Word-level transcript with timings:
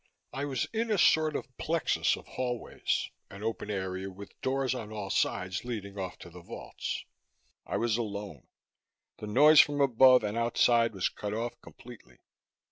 I 0.33 0.45
was 0.45 0.65
in 0.73 0.89
a 0.89 0.97
sort 0.97 1.35
of 1.35 1.55
plexus 1.59 2.15
of 2.15 2.25
hallways, 2.25 3.11
an 3.29 3.43
open 3.43 3.69
area 3.69 4.09
with 4.09 4.41
doors 4.41 4.73
on 4.73 4.91
all 4.91 5.11
sides 5.11 5.63
leading 5.63 5.99
off 5.99 6.17
to 6.25 6.31
the 6.31 6.41
vaults. 6.41 7.05
I 7.67 7.77
was 7.77 7.97
alone; 7.97 8.47
the 9.19 9.27
noise 9.27 9.59
from 9.59 9.79
above 9.79 10.23
and 10.23 10.35
outside 10.35 10.95
was 10.95 11.07
cut 11.07 11.35
off 11.35 11.61
completely. 11.61 12.17